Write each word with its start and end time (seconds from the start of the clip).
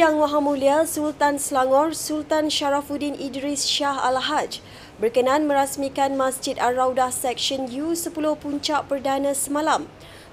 Yang 0.00 0.16
Maha 0.16 0.40
Mulia 0.40 0.88
Sultan 0.88 1.36
Selangor 1.36 1.92
Sultan 1.92 2.48
Sharafuddin 2.48 3.20
Idris 3.20 3.68
Shah 3.68 4.00
Al-Haj 4.00 4.64
berkenan 4.96 5.44
merasmikan 5.44 6.16
Masjid 6.16 6.56
Ar-Raudah 6.56 7.12
Seksyen 7.12 7.68
U10 7.68 8.16
Puncak 8.40 8.88
Perdana 8.88 9.36
semalam. 9.36 9.84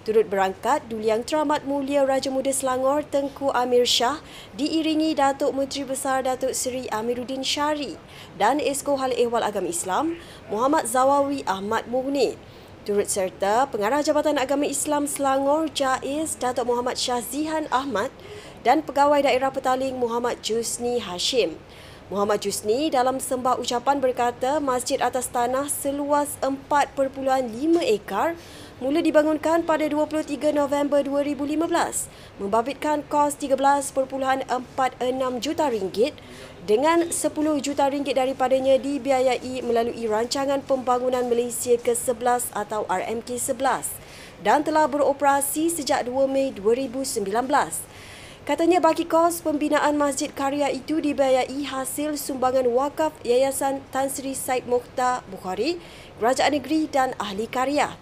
Turut 0.08 0.31
berangkat, 0.31 0.88
Duli 0.88 1.12
Yang 1.12 1.35
Teramat 1.35 1.67
Mulia 1.67 2.08
Raja 2.08 2.31
Muda 2.31 2.56
Selangor 2.56 3.03
Tengku 3.12 3.51
Amir 3.51 3.83
Shah 3.83 4.24
diiringi 4.56 5.12
Datuk 5.19 5.51
Menteri 5.51 5.84
Besar 5.84 6.24
Datuk 6.24 6.56
Seri 6.56 6.88
Amiruddin 6.88 7.44
Syari 7.44 7.99
dan 8.40 8.63
Esko 8.63 8.96
Hal 8.96 9.12
Ehwal 9.20 9.44
Agama 9.44 9.68
Islam 9.68 10.15
Muhammad 10.47 10.88
Zawawi 10.88 11.44
Ahmad 11.44 11.92
Mughni. 11.92 12.40
Turut 12.88 13.12
serta 13.12 13.68
Pengarah 13.68 13.99
Jabatan 13.99 14.40
Agama 14.40 14.63
Islam 14.63 15.12
Selangor 15.12 15.68
Jaiz 15.76 16.40
Datuk 16.40 16.72
Muhammad 16.72 16.95
Syazihan 16.95 17.68
Ahmad 17.68 18.16
dan 18.66 18.86
Pegawai 18.86 19.26
Daerah 19.26 19.54
Petaling 19.54 19.98
Muhammad 19.98 20.42
Jusni 20.42 21.02
Hashim. 21.02 21.58
Muhammad 22.08 22.40
Jusni 22.40 22.88
dalam 22.88 23.20
sembah 23.20 23.60
ucapan 23.60 24.00
berkata 24.00 24.64
masjid 24.64 24.96
atas 25.04 25.28
tanah 25.28 25.68
seluas 25.68 26.40
4.5 26.40 26.96
ekar 27.84 28.40
mula 28.80 29.04
dibangunkan 29.04 29.68
pada 29.68 29.84
23 29.84 30.56
November 30.56 31.04
2015 31.04 31.68
membabitkan 32.40 33.04
kos 33.12 33.36
13.46 33.36 33.92
juta 35.44 35.66
ringgit 35.68 36.16
dengan 36.64 37.12
10 37.12 37.66
juta 37.66 37.92
ringgit 37.92 38.16
daripadanya 38.16 38.80
dibiayai 38.80 39.60
melalui 39.60 40.08
rancangan 40.08 40.64
pembangunan 40.64 41.28
Malaysia 41.28 41.76
ke-11 41.76 42.55
atau 42.55 42.88
RMK 42.88 43.36
11 43.36 44.08
dan 44.46 44.64
telah 44.64 44.88
beroperasi 44.88 45.68
sejak 45.74 46.05
2 46.05 46.24
Mei 46.30 46.55
2019. 46.55 47.36
Katanya 48.48 48.79
bagi 48.79 49.03
kos 49.03 49.43
pembinaan 49.43 49.99
masjid 49.99 50.31
karya 50.31 50.71
itu 50.71 51.03
dibiayai 51.03 51.67
hasil 51.67 52.15
sumbangan 52.15 52.63
wakaf 52.71 53.12
Yayasan 53.20 53.84
Tan 53.91 54.07
Sri 54.07 54.31
Said 54.31 54.63
Mokhtar 54.71 55.20
Bukhari, 55.27 55.84
Kerajaan 56.15 56.55
Negeri 56.55 56.87
dan 56.87 57.12
Ahli 57.20 57.51
Karya. 57.51 57.99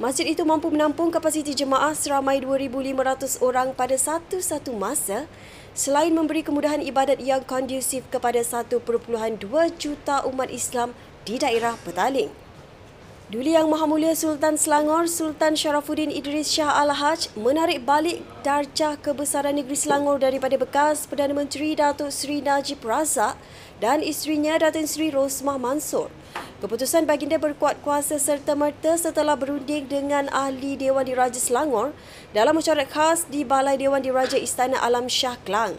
Masjid 0.00 0.24
itu 0.32 0.48
mampu 0.48 0.72
menampung 0.72 1.12
kapasiti 1.12 1.52
jemaah 1.52 1.92
seramai 1.92 2.40
2,500 2.40 3.44
orang 3.44 3.76
pada 3.76 4.00
satu-satu 4.00 4.72
masa 4.72 5.28
selain 5.76 6.16
memberi 6.16 6.40
kemudahan 6.40 6.80
ibadat 6.80 7.20
yang 7.20 7.44
kondusif 7.44 8.08
kepada 8.08 8.40
1.2 8.40 8.80
juta 9.76 10.24
umat 10.24 10.48
Islam 10.48 10.96
di 11.28 11.36
daerah 11.36 11.76
Petaling. 11.84 12.47
Duli 13.28 13.52
Yang 13.52 13.68
Maha 13.68 13.84
Mulia 13.84 14.16
Sultan 14.16 14.56
Selangor 14.56 15.04
Sultan 15.04 15.52
Sharafuddin 15.52 16.08
Idris 16.08 16.48
Shah 16.48 16.80
Al-Haj 16.80 17.28
menarik 17.36 17.84
balik 17.84 18.24
darjah 18.40 18.96
kebesaran 18.96 19.52
negeri 19.52 19.76
Selangor 19.76 20.16
daripada 20.16 20.56
bekas 20.56 21.04
Perdana 21.04 21.36
Menteri 21.36 21.76
Datuk 21.76 22.08
Seri 22.08 22.40
Najib 22.40 22.80
Razak 22.80 23.36
dan 23.84 24.00
isterinya 24.00 24.56
Datuk 24.56 24.88
Seri 24.88 25.12
Rosmah 25.12 25.60
Mansor. 25.60 26.08
Keputusan 26.64 27.04
baginda 27.04 27.36
berkuat 27.36 27.76
kuasa 27.84 28.16
serta-merta 28.16 28.96
setelah 28.96 29.36
berunding 29.36 29.84
dengan 29.84 30.32
ahli 30.32 30.80
Dewan 30.80 31.04
Diraja 31.04 31.36
Selangor 31.36 31.92
dalam 32.32 32.56
mesyuarat 32.56 32.88
khas 32.88 33.28
di 33.28 33.44
Balai 33.44 33.76
Dewan 33.76 34.00
Diraja 34.00 34.40
Istana 34.40 34.80
Alam 34.80 35.04
Shah 35.04 35.36
Kelang. 35.44 35.76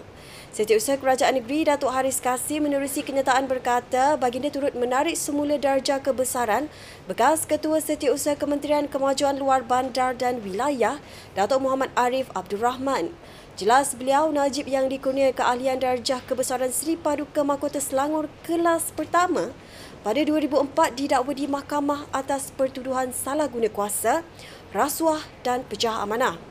Setiausaha 0.49 0.97
Kerajaan 0.97 1.37
Negeri 1.37 1.61
Datuk 1.61 1.93
Haris 1.93 2.17
Kasim 2.17 2.65
menerusi 2.65 3.05
kenyataan 3.05 3.45
berkata 3.45 4.17
baginda 4.17 4.49
turut 4.49 4.73
menarik 4.73 5.13
semula 5.13 5.61
darjah 5.61 6.01
kebesaran 6.01 6.65
bekas 7.05 7.45
Ketua 7.45 7.77
Setiausaha 7.77 8.33
Kementerian 8.33 8.89
Kemajuan 8.89 9.37
Luar 9.37 9.61
Bandar 9.61 10.17
dan 10.17 10.41
Wilayah 10.41 10.97
Datuk 11.37 11.61
Muhammad 11.61 11.93
Arif 11.93 12.33
Abdul 12.33 12.65
Rahman. 12.65 13.13
Jelas 13.61 13.93
beliau 13.93 14.33
Najib 14.33 14.65
yang 14.65 14.89
dikurnia 14.89 15.29
keahlian 15.37 15.77
darjah 15.77 16.17
kebesaran 16.25 16.73
Seri 16.73 16.97
Paduka 16.97 17.45
Mahkota 17.45 17.77
Selangor 17.77 18.25
kelas 18.41 18.89
pertama 18.97 19.53
pada 20.01 20.17
2004 20.17 20.97
didakwa 20.97 21.33
di 21.37 21.45
mahkamah 21.45 22.09
atas 22.09 22.49
pertuduhan 22.57 23.13
salah 23.13 23.45
guna 23.45 23.69
kuasa, 23.69 24.25
rasuah 24.73 25.21
dan 25.45 25.61
pejah 25.61 26.01
amanah. 26.01 26.48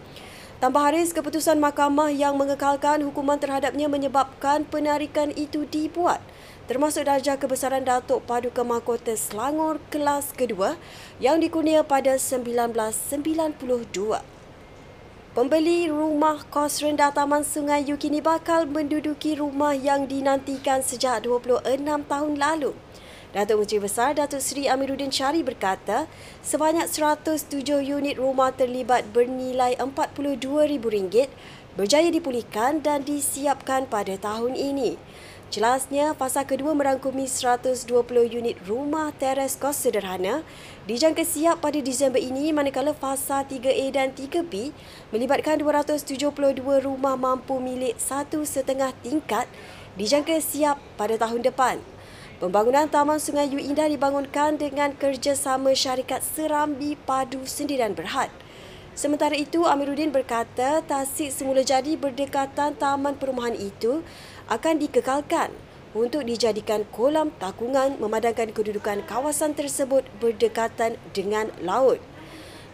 Tambah 0.58 0.90
Haris, 0.90 1.14
keputusan 1.14 1.62
mahkamah 1.62 2.10
yang 2.10 2.34
mengekalkan 2.34 3.06
hukuman 3.06 3.38
terhadapnya 3.38 3.86
menyebabkan 3.86 4.66
penarikan 4.66 5.30
itu 5.38 5.62
dibuat 5.70 6.18
termasuk 6.66 7.06
darjah 7.06 7.38
kebesaran 7.38 7.86
Datuk 7.86 8.26
Paduka 8.26 8.66
Mahkota 8.66 9.14
Selangor 9.14 9.78
kelas 9.86 10.34
kedua 10.34 10.74
yang 11.22 11.38
dikurnia 11.38 11.86
pada 11.86 12.18
1992. 12.18 14.18
Pembeli 15.38 15.86
rumah 15.86 16.42
kos 16.50 16.82
rendah 16.82 17.14
Taman 17.14 17.46
Sungai 17.46 17.86
Yu 17.86 17.94
kini 17.94 18.18
bakal 18.18 18.66
menduduki 18.66 19.38
rumah 19.38 19.78
yang 19.78 20.10
dinantikan 20.10 20.82
sejak 20.82 21.22
26 21.22 21.62
tahun 21.86 22.34
lalu. 22.34 22.74
Datuk 23.28 23.60
Menteri 23.60 23.84
Besar 23.84 24.16
Datuk 24.16 24.40
Seri 24.40 24.72
Amiruddin 24.72 25.12
Syari 25.12 25.44
berkata, 25.44 26.08
sebanyak 26.40 26.88
107 26.88 27.60
unit 27.84 28.16
rumah 28.16 28.56
terlibat 28.56 29.04
bernilai 29.12 29.76
RM42,000 29.76 31.28
berjaya 31.76 32.08
dipulihkan 32.08 32.80
dan 32.80 33.04
disiapkan 33.04 33.84
pada 33.84 34.16
tahun 34.16 34.56
ini. 34.56 34.96
Jelasnya, 35.52 36.16
fasa 36.16 36.48
kedua 36.48 36.72
merangkumi 36.72 37.28
120 37.28 37.84
unit 38.32 38.56
rumah 38.64 39.12
teres 39.12 39.60
kos 39.60 39.76
sederhana 39.76 40.40
dijangka 40.88 41.20
siap 41.20 41.60
pada 41.60 41.84
Disember 41.84 42.20
ini 42.20 42.48
manakala 42.56 42.96
fasa 42.96 43.44
3A 43.44 43.92
dan 43.92 44.08
3B 44.16 44.72
melibatkan 45.12 45.60
272 45.60 46.64
rumah 46.80 47.16
mampu 47.20 47.60
milik 47.60 48.00
satu 48.00 48.40
setengah 48.48 48.96
tingkat 49.04 49.44
dijangka 50.00 50.40
siap 50.40 50.80
pada 50.96 51.20
tahun 51.20 51.44
depan. 51.44 51.97
Pembangunan 52.38 52.86
Taman 52.86 53.18
Sungai 53.18 53.50
Yu 53.50 53.58
Indah 53.58 53.90
dibangunkan 53.90 54.62
dengan 54.62 54.94
kerjasama 54.94 55.74
syarikat 55.74 56.22
Serambi 56.22 56.94
Padu 56.94 57.42
Sendirian 57.42 57.98
Berhad. 57.98 58.30
Sementara 58.94 59.34
itu, 59.34 59.66
Amiruddin 59.66 60.14
berkata 60.14 60.78
tasik 60.86 61.34
semula 61.34 61.66
jadi 61.66 61.98
berdekatan 61.98 62.78
taman 62.78 63.18
perumahan 63.18 63.58
itu 63.58 64.06
akan 64.46 64.78
dikekalkan 64.78 65.50
untuk 65.98 66.22
dijadikan 66.22 66.86
kolam 66.94 67.34
takungan 67.42 67.98
memadamkan 67.98 68.54
kedudukan 68.54 69.02
kawasan 69.02 69.58
tersebut 69.58 70.06
berdekatan 70.22 70.94
dengan 71.10 71.50
laut. 71.58 71.98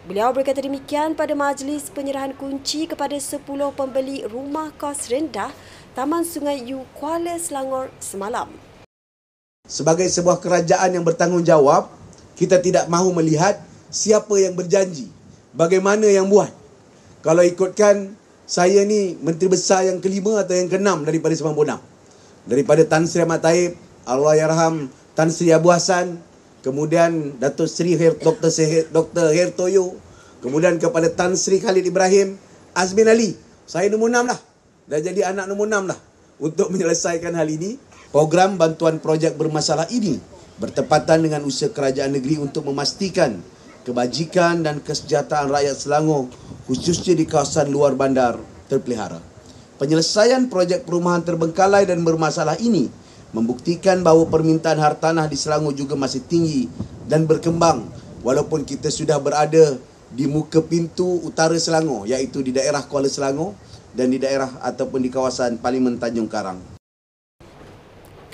Beliau 0.05 0.29
berkata 0.29 0.61
demikian 0.61 1.17
pada 1.17 1.33
majlis 1.33 1.89
penyerahan 1.89 2.37
kunci 2.37 2.85
kepada 2.85 3.17
10 3.17 3.41
pembeli 3.73 4.29
rumah 4.29 4.69
kos 4.77 5.09
rendah 5.09 5.49
Taman 5.97 6.21
Sungai 6.21 6.61
Yu 6.61 6.85
Kuala 6.93 7.41
Selangor 7.41 7.89
semalam. 7.97 8.64
Sebagai 9.65 10.05
sebuah 10.05 10.37
kerajaan 10.41 10.93
yang 10.93 11.01
bertanggungjawab, 11.01 11.89
kita 12.37 12.61
tidak 12.61 12.85
mahu 12.85 13.15
melihat 13.17 13.57
siapa 13.89 14.37
yang 14.37 14.53
berjanji, 14.53 15.09
bagaimana 15.57 16.05
yang 16.05 16.29
buat. 16.29 16.53
Kalau 17.25 17.41
ikutkan 17.41 18.13
saya 18.45 18.85
ni 18.85 19.17
menteri 19.17 19.49
besar 19.49 19.89
yang 19.89 19.97
kelima 19.97 20.45
atau 20.45 20.53
yang 20.53 20.69
keenam 20.69 21.01
daripada 21.01 21.33
Semang 21.33 21.57
Bonang. 21.57 21.81
Daripada 22.45 22.85
Tan 22.85 23.09
Sri 23.09 23.25
Ahmad 23.25 23.41
Taib, 23.41 23.73
Allah 24.05 24.37
Yarham 24.37 24.85
Tan 25.17 25.33
Sri 25.33 25.49
Abu 25.49 25.73
Hassan, 25.73 26.21
kemudian 26.61 27.41
Datuk 27.41 27.65
Sri 27.65 27.97
Her, 27.97 28.13
Dr. 28.21 28.53
Seher, 28.53 28.85
Dr. 28.93 29.33
Hertoyo, 29.33 29.97
kemudian 30.45 30.77
kepada 30.77 31.09
Tan 31.09 31.33
Sri 31.33 31.57
Khalid 31.57 31.89
Ibrahim, 31.89 32.37
Azmin 32.77 33.09
Ali. 33.09 33.33
Saya 33.65 33.89
nombor 33.89 34.13
enam 34.13 34.29
lah. 34.29 34.37
Dah 34.85 35.01
jadi 35.01 35.33
anak 35.33 35.49
nombor 35.49 35.65
enam 35.65 35.89
lah 35.89 35.97
untuk 36.37 36.69
menyelesaikan 36.69 37.33
hal 37.33 37.49
ini. 37.49 37.81
Program 38.15 38.55
bantuan 38.55 39.03
projek 39.03 39.35
bermasalah 39.35 39.91
ini 39.91 40.15
bertepatan 40.55 41.27
dengan 41.27 41.43
usaha 41.43 41.67
kerajaan 41.67 42.15
negeri 42.15 42.39
untuk 42.39 42.63
memastikan 42.63 43.43
kebajikan 43.83 44.63
dan 44.63 44.79
kesejahteraan 44.79 45.51
rakyat 45.51 45.75
Selangor 45.75 46.31
khususnya 46.63 47.11
di 47.11 47.27
kawasan 47.27 47.75
luar 47.75 47.91
bandar 47.99 48.39
terpelihara. 48.71 49.19
Penyelesaian 49.75 50.47
projek 50.47 50.87
perumahan 50.87 51.27
terbengkalai 51.27 51.83
dan 51.83 52.07
bermasalah 52.07 52.55
ini 52.63 52.87
membuktikan 53.35 53.99
bahawa 53.99 54.31
permintaan 54.31 54.79
hartanah 54.79 55.27
di 55.27 55.35
Selangor 55.35 55.75
juga 55.75 55.99
masih 55.99 56.23
tinggi 56.23 56.71
dan 57.11 57.27
berkembang 57.27 57.83
walaupun 58.23 58.63
kita 58.63 58.87
sudah 58.87 59.19
berada 59.19 59.75
di 60.07 60.23
muka 60.23 60.63
pintu 60.63 61.19
utara 61.19 61.59
Selangor 61.59 62.07
iaitu 62.07 62.39
di 62.39 62.55
daerah 62.55 62.79
Kuala 62.87 63.11
Selangor 63.11 63.59
dan 63.91 64.07
di 64.07 64.23
daerah 64.23 64.55
ataupun 64.63 65.03
di 65.03 65.11
kawasan 65.11 65.59
Parlimen 65.59 65.99
Tanjung 65.99 66.31
Karang. 66.31 66.74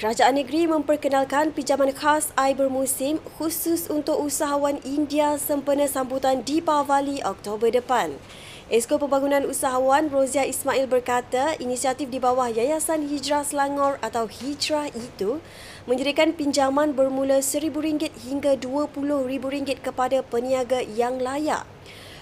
Kerajaan 0.01 0.33
negeri 0.33 0.65
memperkenalkan 0.65 1.53
pinjaman 1.53 1.93
khas 1.93 2.33
air 2.33 2.57
bermusim 2.57 3.21
khusus 3.37 3.85
untuk 3.85 4.17
usahawan 4.17 4.81
India 4.81 5.37
sempena 5.37 5.85
sambutan 5.85 6.41
di 6.41 6.57
Pavali 6.57 7.21
Oktober 7.21 7.69
depan. 7.69 8.17
Esko 8.65 8.97
Pembangunan 8.97 9.45
Usahawan 9.45 10.09
Rozia 10.09 10.41
Ismail 10.41 10.89
berkata 10.89 11.53
inisiatif 11.61 12.09
di 12.09 12.17
bawah 12.17 12.49
Yayasan 12.49 13.13
Hijrah 13.13 13.45
Selangor 13.45 14.01
atau 14.01 14.25
Hijrah 14.25 14.89
itu 14.89 15.37
menyediakan 15.85 16.33
pinjaman 16.33 16.97
bermula 16.97 17.37
RM1,000 17.37 18.09
hingga 18.25 18.57
RM20,000 18.57 19.85
kepada 19.85 20.25
peniaga 20.25 20.81
yang 20.81 21.21
layak. 21.21 21.61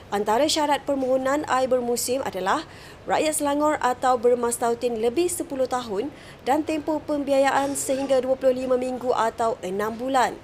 Antara 0.10 0.50
syarat 0.50 0.90
permohonan 0.90 1.46
air 1.46 1.70
bermusim 1.70 2.26
adalah 2.26 2.66
rakyat 3.10 3.42
Selangor 3.42 3.82
atau 3.82 4.22
bermastautin 4.22 5.02
lebih 5.02 5.26
10 5.26 5.50
tahun 5.66 6.14
dan 6.46 6.62
tempoh 6.62 7.02
pembiayaan 7.02 7.74
sehingga 7.74 8.22
25 8.22 8.70
minggu 8.78 9.10
atau 9.18 9.58
6 9.66 9.74
bulan. 9.98 10.38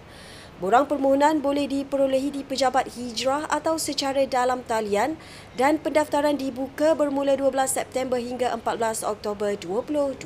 Borang 0.55 0.87
permohonan 0.87 1.43
boleh 1.43 1.67
diperolehi 1.67 2.31
di 2.31 2.41
Pejabat 2.41 2.95
Hijrah 2.95 3.45
atau 3.51 3.75
secara 3.75 4.23
dalam 4.23 4.63
talian 4.63 5.19
dan 5.59 5.77
pendaftaran 5.77 6.39
dibuka 6.39 6.95
bermula 6.95 7.37
12 7.37 7.53
September 7.69 8.17
hingga 8.17 8.55
14 8.57 9.03
Oktober 9.03 9.51
2022. 9.59 10.25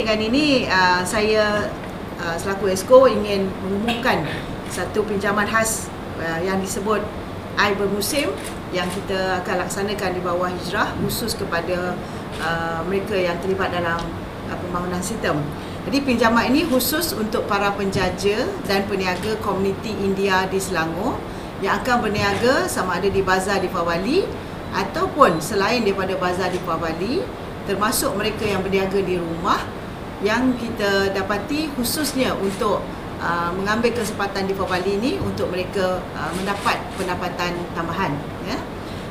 Dengan 0.00 0.18
ini 0.24 0.64
uh, 0.64 1.04
saya 1.04 1.68
uh, 2.18 2.36
selaku 2.40 2.72
ESCO 2.72 3.04
ingin 3.04 3.52
mengumumkan 3.62 4.24
satu 4.72 5.04
pinjaman 5.04 5.44
khas 5.44 5.92
uh, 6.16 6.40
yang 6.40 6.56
disebut 6.64 7.04
air 7.58 7.74
bermusim 7.74 8.30
yang 8.70 8.86
kita 8.90 9.42
akan 9.42 9.66
laksanakan 9.66 10.10
di 10.14 10.20
bawah 10.22 10.46
hijrah 10.46 10.94
khusus 11.02 11.34
kepada 11.34 11.98
uh, 12.38 12.80
mereka 12.86 13.18
yang 13.18 13.34
terlibat 13.42 13.74
dalam 13.74 13.98
uh, 14.46 14.58
pembangunan 14.66 15.02
sistem. 15.02 15.42
Jadi 15.88 16.04
pinjaman 16.04 16.52
ini 16.52 16.68
khusus 16.68 17.16
untuk 17.16 17.48
para 17.48 17.72
penjaja 17.72 18.46
dan 18.68 18.84
peniaga 18.86 19.34
komuniti 19.40 19.96
India 19.96 20.44
di 20.46 20.60
Selangor 20.60 21.16
yang 21.64 21.80
akan 21.80 22.04
berniaga 22.04 22.68
sama 22.68 23.00
ada 23.00 23.08
di 23.08 23.24
bazar 23.24 23.64
di 23.64 23.68
Fawali 23.72 24.24
ataupun 24.70 25.40
selain 25.42 25.82
daripada 25.82 26.14
bazar 26.20 26.52
di 26.52 26.60
Fawali 26.62 27.24
termasuk 27.64 28.12
mereka 28.16 28.44
yang 28.44 28.60
berniaga 28.60 29.00
di 29.00 29.16
rumah 29.18 29.60
yang 30.20 30.52
kita 30.56 31.16
dapati 31.16 31.72
khususnya 31.74 32.36
untuk 32.36 32.84
Uh, 33.20 33.52
mengambil 33.52 33.92
kesempatan 33.92 34.48
di 34.48 34.56
Fawali 34.56 34.96
ini 34.96 35.20
untuk 35.20 35.52
mereka 35.52 36.00
uh, 36.16 36.32
mendapat 36.40 36.80
pendapatan 36.96 37.52
tambahan 37.76 38.16
ya. 38.48 38.56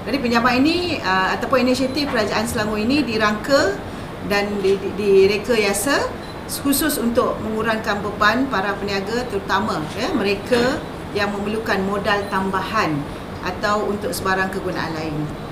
Jadi 0.10 0.18
pinjaman 0.18 0.66
ini 0.66 0.98
uh, 0.98 1.38
ataupun 1.38 1.62
inisiatif 1.62 2.10
kerajaan 2.10 2.50
Selangor 2.50 2.82
ini 2.82 3.06
dirangka 3.06 3.78
dan 4.26 4.50
direkayasa 4.98 6.10
khusus 6.50 6.98
untuk 6.98 7.38
mengurangkan 7.46 8.02
beban 8.02 8.50
para 8.50 8.74
peniaga 8.82 9.30
terutama 9.30 9.78
ya 9.94 10.10
mereka 10.10 10.82
yang 11.14 11.30
memerlukan 11.30 11.78
modal 11.86 12.26
tambahan 12.34 12.98
atau 13.46 13.94
untuk 13.94 14.10
sebarang 14.10 14.50
kegunaan 14.50 14.90
lain. 14.98 15.49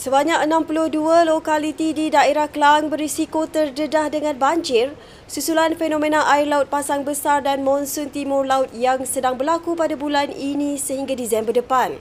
Sebanyak 0.00 0.48
62 0.48 1.28
lokaliti 1.28 1.92
di 1.92 2.08
daerah 2.08 2.48
Kelang 2.48 2.88
berisiko 2.88 3.44
terdedah 3.44 4.08
dengan 4.08 4.32
banjir 4.32 4.96
susulan 5.28 5.76
fenomena 5.76 6.24
air 6.24 6.48
laut 6.48 6.72
pasang 6.72 7.04
besar 7.04 7.44
dan 7.44 7.60
monsun 7.60 8.08
timur 8.08 8.48
laut 8.48 8.72
yang 8.72 9.04
sedang 9.04 9.36
berlaku 9.36 9.76
pada 9.76 9.92
bulan 10.00 10.32
ini 10.32 10.80
sehingga 10.80 11.12
Disember 11.12 11.52
depan. 11.52 12.00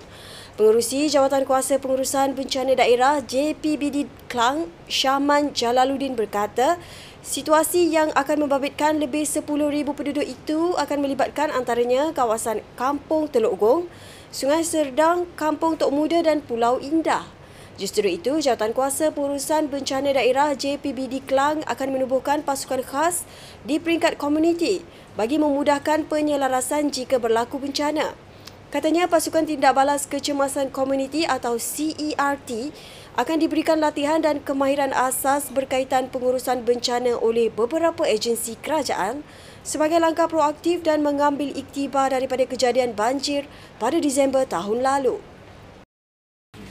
Pengurusi 0.56 1.12
Jawatan 1.12 1.44
Kuasa 1.44 1.76
Pengurusan 1.76 2.40
Bencana 2.40 2.80
Daerah 2.80 3.20
JPBD 3.20 4.08
Kelang, 4.32 4.72
Syahman 4.88 5.52
Jalaluddin 5.52 6.16
berkata, 6.16 6.80
situasi 7.20 7.92
yang 7.92 8.16
akan 8.16 8.48
membabitkan 8.48 8.96
lebih 8.96 9.28
10,000 9.28 9.44
penduduk 9.92 10.24
itu 10.24 10.72
akan 10.80 11.04
melibatkan 11.04 11.52
antaranya 11.52 12.16
kawasan 12.16 12.64
Kampung 12.80 13.28
Teluk 13.28 13.60
Gong, 13.60 13.92
Sungai 14.32 14.64
Serdang, 14.64 15.28
Kampung 15.36 15.76
Tok 15.76 15.92
Muda 15.92 16.24
dan 16.24 16.40
Pulau 16.40 16.80
Indah. 16.80 17.39
Justru 17.80 18.12
itu, 18.12 18.44
Jawatan 18.44 18.76
Kuasa 18.76 19.08
Pengurusan 19.16 19.72
Bencana 19.72 20.12
Daerah 20.12 20.52
JPBD 20.52 21.24
Kelang 21.24 21.64
akan 21.64 21.96
menubuhkan 21.96 22.44
pasukan 22.44 22.84
khas 22.84 23.24
di 23.64 23.80
peringkat 23.80 24.20
komuniti 24.20 24.84
bagi 25.16 25.40
memudahkan 25.40 26.12
penyelarasan 26.12 26.92
jika 26.92 27.24
berlaku 27.24 27.56
bencana. 27.56 28.20
Katanya 28.68 29.08
pasukan 29.08 29.48
tindak 29.48 29.80
balas 29.80 30.12
kecemasan 30.12 30.76
komuniti 30.76 31.24
atau 31.24 31.56
CERT 31.56 32.76
akan 33.16 33.38
diberikan 33.40 33.80
latihan 33.80 34.20
dan 34.20 34.44
kemahiran 34.44 34.92
asas 34.92 35.48
berkaitan 35.48 36.12
pengurusan 36.12 36.68
bencana 36.68 37.16
oleh 37.16 37.48
beberapa 37.48 38.04
agensi 38.04 38.60
kerajaan 38.60 39.24
sebagai 39.64 40.04
langkah 40.04 40.28
proaktif 40.28 40.84
dan 40.84 41.00
mengambil 41.00 41.48
iktibar 41.56 42.12
daripada 42.12 42.44
kejadian 42.44 42.92
banjir 42.92 43.48
pada 43.80 44.04
Disember 44.04 44.44
tahun 44.44 44.84
lalu 44.84 45.29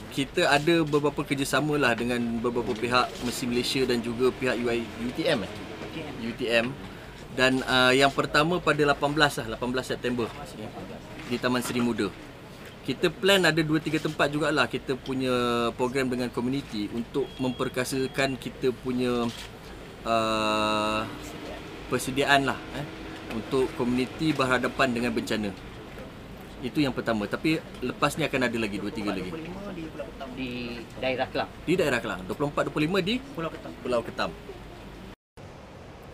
kita 0.09 0.49
ada 0.49 0.81
beberapa 0.81 1.21
kerjasama 1.21 1.77
lah 1.77 1.93
dengan 1.93 2.19
beberapa 2.41 2.73
pihak 2.73 3.09
Mesin 3.23 3.53
Malaysia 3.53 3.81
dan 3.85 4.01
juga 4.01 4.33
pihak 4.33 4.57
UI, 4.57 4.83
UTM 5.05 5.45
eh? 5.45 5.51
UTM 6.25 6.65
dan 7.37 7.61
uh, 7.65 7.93
yang 7.93 8.09
pertama 8.09 8.57
pada 8.57 8.81
18 8.81 9.15
lah 9.15 9.47
18 9.55 9.85
September 9.85 10.27
di 11.29 11.37
Taman 11.37 11.61
Seri 11.61 11.79
Muda 11.79 12.09
kita 12.89 13.13
plan 13.13 13.45
ada 13.45 13.61
2-3 13.61 14.01
tempat 14.01 14.27
jugalah 14.33 14.65
kita 14.65 14.97
punya 14.97 15.69
program 15.77 16.09
dengan 16.09 16.33
komuniti 16.33 16.89
untuk 16.89 17.29
memperkasakan 17.37 18.33
kita 18.41 18.73
punya 18.73 19.29
uh, 20.09 21.01
persediaan 21.93 22.49
lah 22.49 22.57
eh? 22.81 22.85
untuk 23.37 23.69
komuniti 23.77 24.33
berhadapan 24.33 24.89
dengan 24.89 25.13
bencana 25.13 25.68
itu 26.59 26.83
yang 26.83 26.91
pertama. 26.91 27.25
Tapi 27.25 27.59
lepas 27.79 28.15
ni 28.19 28.23
akan 28.27 28.41
ada 28.47 28.57
lagi 28.59 28.77
2 28.79 28.91
3 28.91 29.15
lagi. 29.15 29.31
Di 30.35 30.49
daerah 30.99 31.27
Kelang. 31.31 31.49
Di 31.63 31.73
daerah 31.75 31.99
Kelang. 31.99 32.21
24 32.27 32.71
25 32.71 32.99
di 33.03 33.15
Pulau 33.19 33.49
Ketam. 33.51 33.71
Pulau 33.83 34.01
Ketam. 34.03 34.31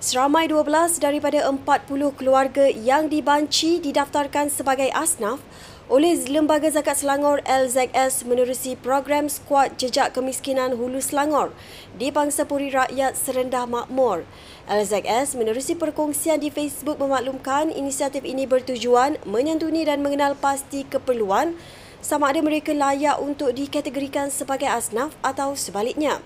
Seramai 0.05 0.45
12 0.45 1.01
daripada 1.01 1.49
40 1.49 2.13
keluarga 2.13 2.69
yang 2.69 3.09
dibanci 3.09 3.81
didaftarkan 3.81 4.53
sebagai 4.53 4.93
asnaf 4.93 5.41
oleh 5.85 6.17
Lembaga 6.25 6.65
Zakat 6.65 6.97
Selangor 6.97 7.45
LZS 7.45 8.25
menerusi 8.25 8.73
program 8.73 9.29
Skuad 9.29 9.77
Jejak 9.77 10.17
Kemiskinan 10.17 10.73
Hulu 10.81 10.97
Selangor 10.97 11.53
di 11.93 12.09
Pangsapuri 12.09 12.73
Rakyat 12.73 13.13
Serendah 13.13 13.69
Makmur. 13.69 14.25
LZS 14.65 15.37
menerusi 15.37 15.77
perkongsian 15.77 16.41
di 16.41 16.49
Facebook 16.49 16.97
memaklumkan 16.97 17.69
inisiatif 17.69 18.25
ini 18.25 18.49
bertujuan 18.49 19.21
menyantuni 19.29 19.85
dan 19.85 20.01
mengenal 20.01 20.33
pasti 20.33 20.89
keperluan 20.89 21.53
sama 22.01 22.33
ada 22.33 22.41
mereka 22.41 22.73
layak 22.73 23.21
untuk 23.21 23.53
dikategorikan 23.53 24.33
sebagai 24.33 24.65
asnaf 24.65 25.13
atau 25.21 25.53
sebaliknya. 25.53 26.17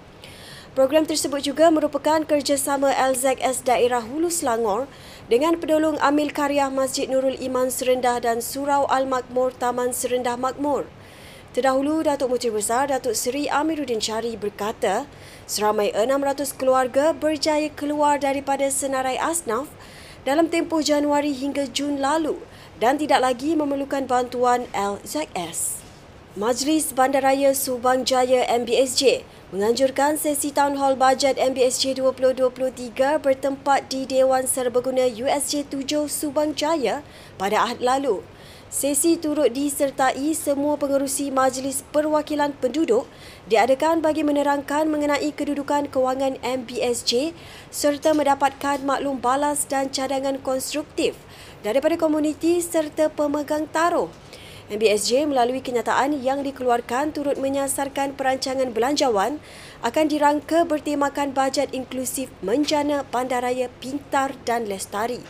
Program 0.72 1.04
tersebut 1.04 1.44
juga 1.44 1.68
merupakan 1.68 2.24
kerjasama 2.24 2.96
LZS 2.96 3.68
Daerah 3.68 4.00
Hulu 4.00 4.32
Selangor 4.32 4.88
dengan 5.30 5.62
pedolong 5.62 5.94
Amil 6.02 6.34
Karya 6.34 6.74
Masjid 6.74 7.06
Nurul 7.06 7.38
Iman 7.38 7.70
Serendah 7.70 8.18
dan 8.18 8.42
Surau 8.42 8.90
Al-Makmur 8.90 9.54
Taman 9.54 9.94
Serendah 9.94 10.34
Makmur. 10.34 10.90
Terdahulu, 11.54 12.02
Datuk 12.02 12.34
Menteri 12.34 12.50
Besar 12.50 12.90
Datuk 12.90 13.14
Seri 13.14 13.46
Amiruddin 13.46 14.02
Syari 14.02 14.34
berkata, 14.34 15.06
seramai 15.46 15.94
600 15.94 16.58
keluarga 16.58 17.14
berjaya 17.14 17.70
keluar 17.70 18.18
daripada 18.18 18.66
senarai 18.74 19.22
asnaf 19.22 19.70
dalam 20.26 20.50
tempoh 20.50 20.82
Januari 20.82 21.30
hingga 21.38 21.70
Jun 21.70 22.02
lalu 22.02 22.42
dan 22.82 22.98
tidak 22.98 23.22
lagi 23.22 23.54
memerlukan 23.54 24.10
bantuan 24.10 24.66
LZS. 24.74 25.79
Majlis 26.40 26.96
Bandaraya 26.96 27.52
Subang 27.52 28.08
Jaya 28.08 28.48
MBSJ 28.48 29.28
menganjurkan 29.52 30.16
sesi 30.16 30.56
Town 30.56 30.80
Hall 30.80 30.96
Bajet 30.96 31.36
MBSJ 31.36 32.00
2023 32.00 33.20
bertempat 33.20 33.92
di 33.92 34.08
Dewan 34.08 34.48
Serbaguna 34.48 35.04
USJ 35.04 35.68
7 35.68 36.08
Subang 36.08 36.56
Jaya 36.56 37.04
pada 37.36 37.68
Ahad 37.68 37.84
lalu. 37.84 38.24
Sesi 38.72 39.20
turut 39.20 39.52
disertai 39.52 40.32
semua 40.32 40.80
pengerusi 40.80 41.28
Majlis 41.28 41.84
Perwakilan 41.92 42.56
Penduduk 42.56 43.04
diadakan 43.52 44.00
bagi 44.00 44.24
menerangkan 44.24 44.88
mengenai 44.88 45.36
kedudukan 45.36 45.92
kewangan 45.92 46.40
MBSJ 46.40 47.36
serta 47.68 48.16
mendapatkan 48.16 48.80
maklum 48.88 49.20
balas 49.20 49.68
dan 49.68 49.92
cadangan 49.92 50.40
konstruktif 50.40 51.20
daripada 51.68 52.00
komuniti 52.00 52.64
serta 52.64 53.12
pemegang 53.12 53.68
taruh. 53.68 54.08
MBSJ 54.70 55.26
melalui 55.26 55.66
kenyataan 55.66 56.22
yang 56.22 56.46
dikeluarkan 56.46 57.10
turut 57.10 57.42
menyasarkan 57.42 58.14
perancangan 58.14 58.70
belanjawan 58.70 59.42
akan 59.82 60.06
dirangka 60.06 60.62
bertemakan 60.62 61.34
bajet 61.34 61.74
inklusif 61.74 62.30
menjana 62.46 63.02
bandaraya 63.10 63.66
pintar 63.82 64.38
dan 64.46 64.70
lestari. 64.70 65.26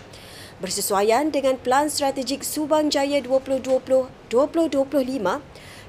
Bersesuaian 0.60 1.32
dengan 1.32 1.56
Pelan 1.56 1.88
Strategik 1.88 2.44
Subang 2.44 2.92
Jaya 2.92 3.24
2020-2025 3.24 4.28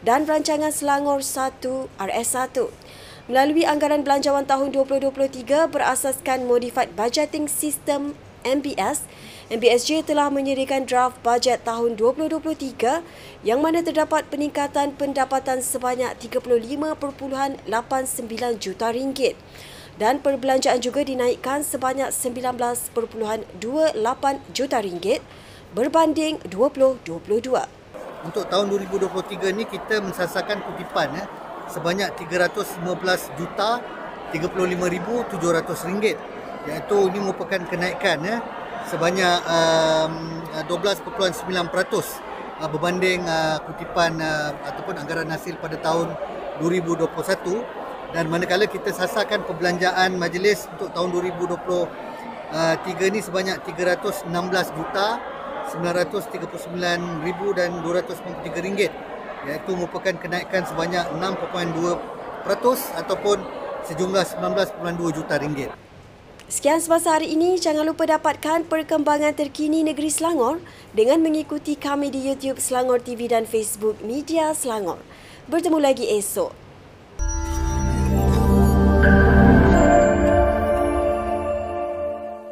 dan 0.07 0.21
Rancangan 0.31 0.71
Selangor 0.71 1.19
1 1.19 1.91
RS1. 1.99 2.71
Melalui 3.27 3.67
anggaran 3.67 4.07
belanjawan 4.07 4.47
tahun 4.47 4.71
2023 4.79 5.67
berasaskan 5.75 6.47
Modified 6.47 6.95
Budgeting 6.95 7.51
System 7.51 8.15
MBS, 8.47 9.05
MBSJ 9.51 10.07
telah 10.07 10.31
menyediakan 10.31 10.87
draft 10.87 11.19
bajet 11.27 11.67
tahun 11.67 11.99
2023 11.99 13.03
yang 13.43 13.59
mana 13.59 13.83
terdapat 13.83 14.23
peningkatan 14.31 14.95
pendapatan 14.95 15.59
sebanyak 15.59 16.15
35.89 16.23 17.67
juta 18.63 18.87
ringgit 18.95 19.35
dan 19.99 20.23
perbelanjaan 20.23 20.79
juga 20.79 21.03
dinaikkan 21.03 21.67
sebanyak 21.67 22.15
19.28 22.15 22.95
juta 24.55 24.79
ringgit 24.79 25.19
berbanding 25.75 26.39
2022. 26.47 27.03
untuk 28.23 28.47
tahun 28.47 28.71
2023 28.71 29.51
ni 29.51 29.67
kita 29.67 29.99
mensasarkan 29.99 30.63
kutipan 30.63 31.11
ya, 31.11 31.27
sebanyak 31.67 32.07
315 32.23 32.87
juta 33.35 33.83
35,700 34.31 35.91
ringgit 35.91 36.15
iaitu 36.71 36.97
ini 37.11 37.19
merupakan 37.19 37.59
kenaikan 37.67 38.23
ya, 38.23 38.60
sebanyak 38.89 39.45
um, 39.45 40.41
12.9% 40.65 41.05
uh, 42.61 42.69
berbanding 42.69 43.29
uh, 43.29 43.59
kutipan 43.65 44.21
uh, 44.21 44.53
ataupun 44.65 44.99
anggaran 45.01 45.29
hasil 45.29 45.57
pada 45.61 45.77
tahun 45.81 46.17
2021 46.61 47.09
dan 48.13 48.27
manakala 48.27 48.67
kita 48.67 48.91
sasarkan 48.93 49.45
perbelanjaan 49.47 50.19
majlis 50.19 50.67
untuk 50.77 50.93
tahun 50.93 51.13
2023 51.15 53.15
ni 53.15 53.23
sebanyak 53.23 53.63
316 53.65 54.27
juta 54.77 55.21
939,293 55.71 58.67
ringgit 58.67 58.91
iaitu 59.47 59.71
merupakan 59.73 60.13
kenaikan 60.21 60.67
sebanyak 60.67 61.07
6.2% 61.17 63.01
ataupun 63.01 63.41
sejumlah 63.89 64.25
19.2 64.27 65.17
juta 65.17 65.41
ringgit. 65.41 65.73
Sekian 66.51 66.83
semasa 66.83 67.15
hari 67.15 67.39
ini, 67.39 67.63
jangan 67.63 67.87
lupa 67.87 68.11
dapatkan 68.11 68.67
perkembangan 68.67 69.39
terkini 69.39 69.87
negeri 69.87 70.11
Selangor 70.11 70.59
dengan 70.91 71.23
mengikuti 71.23 71.79
kami 71.79 72.11
di 72.11 72.27
YouTube 72.27 72.59
Selangor 72.59 72.99
TV 72.99 73.31
dan 73.31 73.47
Facebook 73.47 74.03
Media 74.03 74.51
Selangor. 74.51 74.99
Bertemu 75.47 75.79
lagi 75.79 76.11
esok. 76.11 76.51